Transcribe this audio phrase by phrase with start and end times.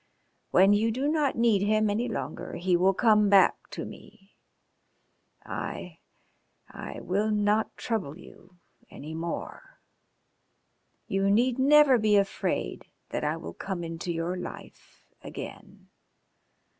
[0.49, 4.35] When you do not need him any longer, he will come back to me.
[5.45, 5.99] I
[6.67, 8.57] I will not trouble you
[8.89, 9.79] any more.
[11.05, 15.89] You need never be afraid that I will come into your life again.